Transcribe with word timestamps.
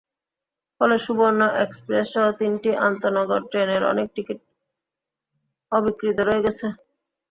ফলে 0.81 0.95
সুবর্ণ 1.05 1.41
এক্সপ্রেসসহ 1.65 2.25
তিনটি 2.39 2.71
আন্তনগর 2.87 3.39
ট্রেনের 3.51 3.83
অনেক 3.91 4.07
টিকিট 4.15 4.39
অবিক্রীত 5.71 6.17
রয়ে 6.21 6.43
গেছে। 6.45 6.67